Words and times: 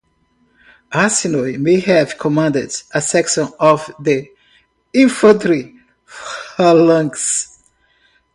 Arsinoe 0.91 1.59
may 1.59 1.79
have 1.79 2.17
commanded 2.17 2.73
a 2.91 2.99
section 2.99 3.47
of 3.59 3.93
the 3.99 4.31
infantry 4.93 5.75
phalanx. 6.05 7.59